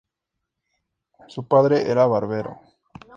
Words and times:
Su 1.27 1.47
padre 1.47 1.91
era 1.91 2.07
barbero. 2.07 2.59